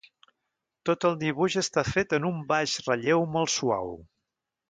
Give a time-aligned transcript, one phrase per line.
[0.89, 3.93] Tot el dibuix està fet en un baix relleu molt suau.